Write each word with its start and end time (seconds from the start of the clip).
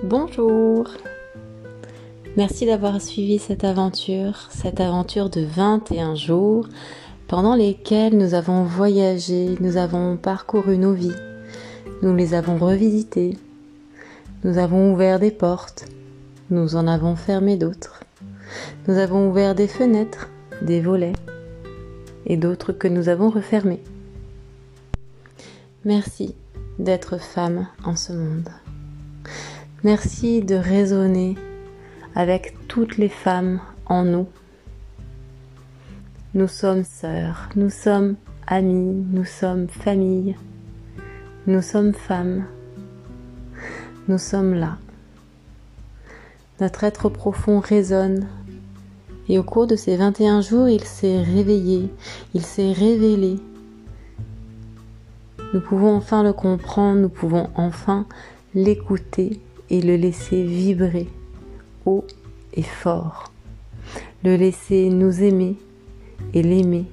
Bonjour 0.00 0.88
Merci 2.36 2.66
d'avoir 2.66 3.00
suivi 3.00 3.38
cette 3.38 3.62
aventure, 3.62 4.48
cette 4.50 4.80
aventure 4.80 5.30
de 5.30 5.42
21 5.42 6.16
jours 6.16 6.66
pendant 7.28 7.54
lesquels 7.54 8.16
nous 8.16 8.34
avons 8.34 8.64
voyagé, 8.64 9.56
nous 9.60 9.76
avons 9.76 10.16
parcouru 10.16 10.76
nos 10.76 10.92
vies, 10.92 11.14
nous 12.02 12.16
les 12.16 12.34
avons 12.34 12.56
revisitées, 12.56 13.38
nous 14.42 14.58
avons 14.58 14.92
ouvert 14.92 15.20
des 15.20 15.30
portes, 15.30 15.86
nous 16.50 16.74
en 16.74 16.88
avons 16.88 17.14
fermé 17.14 17.56
d'autres, 17.56 18.02
nous 18.88 18.98
avons 18.98 19.28
ouvert 19.28 19.54
des 19.54 19.68
fenêtres, 19.68 20.28
des 20.62 20.80
volets 20.80 21.12
et 22.26 22.36
d'autres 22.36 22.72
que 22.72 22.88
nous 22.88 23.08
avons 23.08 23.30
refermés. 23.30 23.82
Merci 25.84 26.34
d'être 26.80 27.18
femme 27.18 27.68
en 27.84 27.94
ce 27.94 28.12
monde. 28.12 28.48
Merci 29.84 30.42
de 30.42 30.54
raisonner 30.54 31.36
avec 32.14 32.54
toutes 32.68 32.98
les 32.98 33.08
femmes 33.08 33.60
en 33.86 34.04
nous. 34.04 34.28
Nous 36.34 36.46
sommes 36.46 36.84
sœurs, 36.84 37.48
nous 37.56 37.68
sommes 37.68 38.14
amies, 38.46 39.04
nous 39.10 39.24
sommes 39.24 39.66
famille, 39.66 40.36
nous 41.48 41.62
sommes 41.62 41.94
femmes, 41.94 42.44
nous 44.06 44.18
sommes 44.18 44.54
là. 44.54 44.78
Notre 46.60 46.84
être 46.84 47.08
profond 47.08 47.58
résonne 47.58 48.28
et 49.28 49.36
au 49.36 49.42
cours 49.42 49.66
de 49.66 49.74
ces 49.74 49.96
21 49.96 50.42
jours, 50.42 50.68
il 50.68 50.84
s'est 50.84 51.22
réveillé, 51.22 51.90
il 52.34 52.42
s'est 52.42 52.70
révélé. 52.70 53.40
Nous 55.52 55.60
pouvons 55.60 55.96
enfin 55.96 56.22
le 56.22 56.32
comprendre, 56.32 57.00
nous 57.00 57.08
pouvons 57.08 57.50
enfin 57.56 58.06
l'écouter 58.54 59.40
et 59.72 59.80
le 59.80 59.96
laisser 59.96 60.44
vibrer 60.44 61.08
haut 61.86 62.04
et 62.54 62.62
fort. 62.62 63.32
Le 64.22 64.36
laisser 64.36 64.90
nous 64.90 65.22
aimer 65.22 65.56
et 66.34 66.42
l'aimer. 66.42 66.84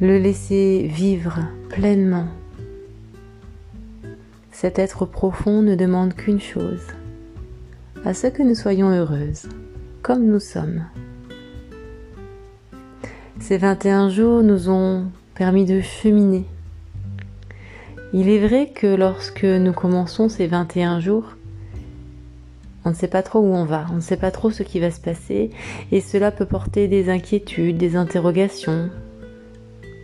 Le 0.00 0.18
laisser 0.18 0.86
vivre 0.92 1.38
pleinement. 1.68 2.26
Cet 4.50 4.78
être 4.78 5.06
profond 5.06 5.62
ne 5.62 5.76
demande 5.76 6.14
qu'une 6.14 6.40
chose, 6.40 6.82
à 8.04 8.12
ce 8.12 8.26
que 8.26 8.42
nous 8.42 8.56
soyons 8.56 8.90
heureuses, 8.90 9.48
comme 10.02 10.26
nous 10.26 10.40
sommes. 10.40 10.84
Ces 13.38 13.56
21 13.56 14.10
jours 14.10 14.42
nous 14.42 14.68
ont 14.68 15.06
permis 15.34 15.64
de 15.64 15.80
cheminer 15.80 16.44
il 18.12 18.28
est 18.28 18.44
vrai 18.46 18.68
que 18.68 18.88
lorsque 18.88 19.44
nous 19.44 19.72
commençons 19.72 20.28
ces 20.28 20.46
21 20.46 21.00
jours, 21.00 21.36
on 22.84 22.90
ne 22.90 22.94
sait 22.94 23.08
pas 23.08 23.22
trop 23.22 23.40
où 23.40 23.54
on 23.54 23.64
va, 23.64 23.86
on 23.92 23.96
ne 23.96 24.00
sait 24.00 24.16
pas 24.16 24.30
trop 24.30 24.50
ce 24.50 24.62
qui 24.62 24.80
va 24.80 24.90
se 24.90 25.00
passer, 25.00 25.50
et 25.92 26.00
cela 26.00 26.30
peut 26.30 26.46
porter 26.46 26.88
des 26.88 27.10
inquiétudes, 27.10 27.76
des 27.76 27.94
interrogations, 27.94 28.90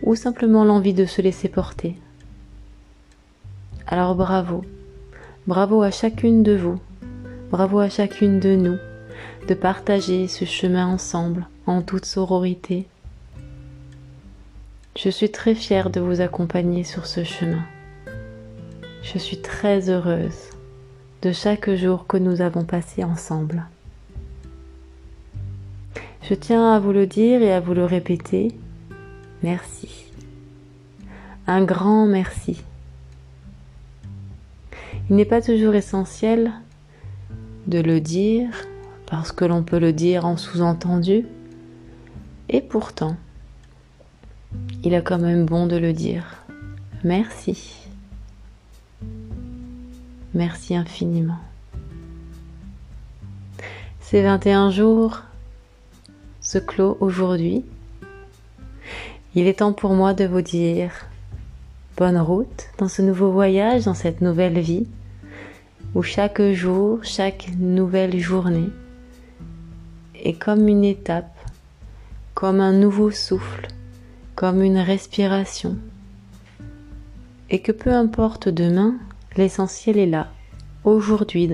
ou 0.03 0.15
simplement 0.15 0.63
l'envie 0.63 0.93
de 0.93 1.05
se 1.05 1.21
laisser 1.21 1.49
porter. 1.49 1.95
Alors 3.87 4.15
bravo, 4.15 4.63
bravo 5.47 5.81
à 5.81 5.91
chacune 5.91 6.43
de 6.43 6.55
vous, 6.55 6.79
bravo 7.51 7.79
à 7.79 7.89
chacune 7.89 8.39
de 8.39 8.55
nous, 8.55 8.77
de 9.47 9.53
partager 9.53 10.27
ce 10.27 10.45
chemin 10.45 10.87
ensemble, 10.87 11.47
en 11.65 11.81
toute 11.81 12.05
sororité. 12.05 12.85
Je 14.95 15.09
suis 15.09 15.31
très 15.31 15.55
fière 15.55 15.89
de 15.89 15.99
vous 15.99 16.21
accompagner 16.21 16.83
sur 16.83 17.05
ce 17.05 17.23
chemin. 17.23 17.63
Je 19.13 19.19
suis 19.19 19.37
très 19.37 19.89
heureuse 19.89 20.49
de 21.21 21.31
chaque 21.31 21.73
jour 21.73 22.07
que 22.07 22.17
nous 22.17 22.41
avons 22.41 22.65
passé 22.65 23.05
ensemble. 23.05 23.65
Je 26.23 26.33
tiens 26.33 26.73
à 26.73 26.79
vous 26.79 26.91
le 26.91 27.07
dire 27.07 27.41
et 27.41 27.53
à 27.53 27.61
vous 27.61 27.73
le 27.73 27.85
répéter. 27.85 28.51
Merci. 29.43 30.11
Un 31.47 31.63
grand 31.63 32.05
merci. 32.05 32.61
Il 35.09 35.15
n'est 35.15 35.23
pas 35.23 35.41
toujours 35.41 35.75
essentiel 35.75 36.51
de 37.65 37.79
le 37.79 38.01
dire 38.01 38.49
parce 39.05 39.31
que 39.31 39.45
l'on 39.45 39.63
peut 39.63 39.79
le 39.79 39.93
dire 39.93 40.25
en 40.25 40.35
sous-entendu. 40.35 41.25
Et 42.49 42.59
pourtant, 42.59 43.15
il 44.83 44.93
est 44.93 45.03
quand 45.03 45.19
même 45.19 45.45
bon 45.45 45.65
de 45.65 45.77
le 45.77 45.93
dire. 45.93 46.43
Merci. 47.05 47.86
Merci 50.37 50.75
infiniment. 50.75 51.39
Ces 53.99 54.21
21 54.21 54.69
jours 54.69 55.23
se 56.41 56.59
clôt 56.59 56.95
aujourd'hui. 56.99 57.65
Il 59.33 59.47
est 59.47 59.57
temps 59.57 59.73
pour 59.73 59.95
moi 59.95 60.13
de 60.13 60.25
vous 60.25 60.43
dire 60.43 60.91
bonne 61.97 62.19
route 62.19 62.69
dans 62.77 62.87
ce 62.87 63.01
nouveau 63.01 63.31
voyage, 63.31 63.85
dans 63.85 63.95
cette 63.95 64.21
nouvelle 64.21 64.59
vie, 64.59 64.85
où 65.95 66.03
chaque 66.03 66.43
jour, 66.51 66.99
chaque 67.01 67.49
nouvelle 67.57 68.19
journée 68.19 68.69
est 70.13 70.37
comme 70.37 70.67
une 70.67 70.85
étape, 70.85 71.35
comme 72.35 72.59
un 72.61 72.73
nouveau 72.73 73.09
souffle, 73.09 73.69
comme 74.35 74.61
une 74.61 74.77
respiration. 74.77 75.77
Et 77.49 77.59
que 77.59 77.71
peu 77.71 77.91
importe 77.91 78.49
demain, 78.49 78.99
L'essentiel 79.37 79.99
est 79.99 80.07
là, 80.07 80.31
aujourd'hui, 80.83 81.47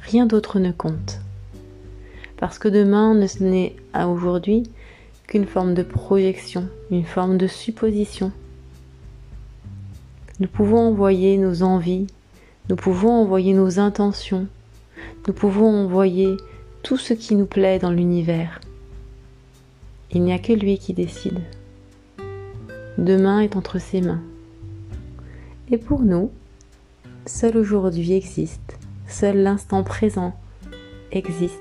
rien 0.00 0.26
d'autre 0.26 0.58
ne 0.58 0.72
compte. 0.72 1.20
Parce 2.36 2.58
que 2.58 2.66
demain 2.66 3.14
ne 3.14 3.26
n'est 3.44 3.76
à 3.92 4.08
aujourd'hui 4.08 4.64
qu'une 5.28 5.46
forme 5.46 5.74
de 5.74 5.84
projection, 5.84 6.68
une 6.90 7.04
forme 7.04 7.38
de 7.38 7.46
supposition. 7.46 8.32
Nous 10.40 10.48
pouvons 10.48 10.88
envoyer 10.88 11.38
nos 11.38 11.62
envies, 11.62 12.08
nous 12.70 12.76
pouvons 12.76 13.12
envoyer 13.12 13.54
nos 13.54 13.78
intentions, 13.78 14.48
nous 15.28 15.32
pouvons 15.32 15.84
envoyer 15.84 16.36
tout 16.82 16.96
ce 16.96 17.14
qui 17.14 17.36
nous 17.36 17.46
plaît 17.46 17.78
dans 17.78 17.92
l'univers. 17.92 18.60
Il 20.10 20.22
n'y 20.22 20.32
a 20.32 20.40
que 20.40 20.52
lui 20.52 20.78
qui 20.78 20.92
décide. 20.92 21.40
Demain 22.98 23.40
est 23.40 23.54
entre 23.54 23.78
ses 23.78 24.00
mains. 24.00 24.22
Et 25.70 25.78
pour 25.78 26.00
nous, 26.00 26.32
Seul 27.28 27.58
aujourd'hui 27.58 28.14
existe, 28.14 28.78
seul 29.06 29.36
l'instant 29.42 29.82
présent 29.82 30.34
existe. 31.12 31.60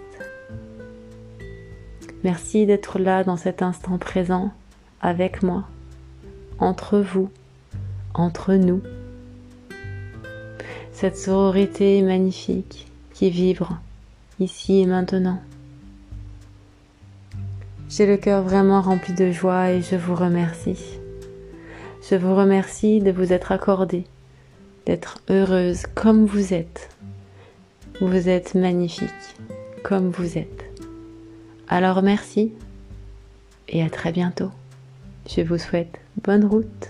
Merci 2.23 2.66
d'être 2.66 3.00
là 3.00 3.25
dans 3.25 3.35
cet 3.35 3.61
instant 3.61 3.97
présent 3.97 4.53
avec 5.01 5.44
moi, 5.44 5.66
entre 6.59 7.00
vous, 7.00 7.29
entre 8.13 8.53
nous. 8.53 8.81
Cette 10.94 11.17
sororité 11.17 12.01
magnifique 12.01 12.88
qui 13.13 13.29
vibre 13.29 13.77
ici 14.39 14.79
et 14.79 14.85
maintenant. 14.85 15.41
J'ai 17.89 18.06
le 18.06 18.16
cœur 18.16 18.41
vraiment 18.41 18.79
rempli 18.79 19.13
de 19.13 19.33
joie 19.33 19.72
et 19.72 19.81
je 19.81 19.97
vous 19.97 20.16
remercie. 20.16 20.97
Je 22.09 22.16
vous 22.16 22.35
remercie 22.35 23.01
de 23.01 23.11
vous 23.11 23.33
être 23.33 23.51
accordé 23.51 24.06
d'être 24.87 25.19
heureuse 25.29 25.83
comme 25.95 26.25
vous 26.25 26.53
êtes. 26.53 26.89
Vous 27.99 28.29
êtes 28.29 28.55
magnifique 28.55 29.35
comme 29.83 30.11
vous 30.11 30.37
êtes. 30.37 30.65
Alors 31.67 32.01
merci 32.01 32.53
et 33.67 33.83
à 33.83 33.89
très 33.89 34.13
bientôt. 34.13 34.50
Je 35.29 35.41
vous 35.41 35.57
souhaite 35.57 36.00
bonne 36.23 36.45
route 36.45 36.89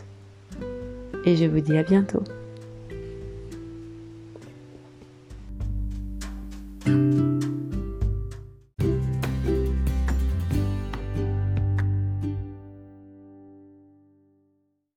et 1.26 1.36
je 1.36 1.46
vous 1.46 1.60
dis 1.60 1.76
à 1.76 1.82
bientôt. 1.82 2.24